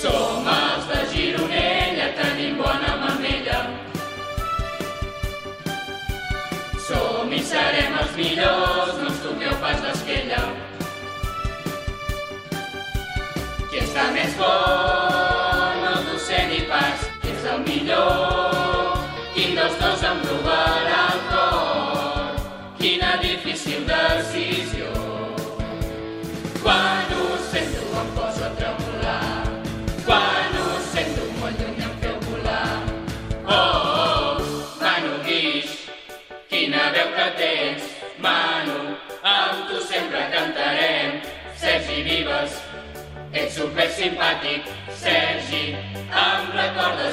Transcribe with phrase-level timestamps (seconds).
[0.00, 3.58] Som els de Gironella, tenim bona mamella.
[6.86, 10.40] Som i serem els millors, no us toqueu pas d'esquella.
[13.68, 18.98] Qui està més bon, no t'ho sé ni pas, qui és el millor,
[19.36, 20.69] quin dels dos em robarà
[23.90, 24.86] difícil decisió.
[26.62, 29.44] Quan ho sento em poso a tremolar,
[30.04, 32.82] quan ho sento molt lluny em feu volar.
[33.46, 34.42] Oh, oh,
[34.80, 35.88] Manu Guix,
[36.48, 37.82] quina veu que tens,
[38.18, 41.20] Manu, amb tu sempre cantarem.
[41.56, 42.60] Sergi Vives,
[43.32, 47.09] ets super simpàtic, Sergi, em recordes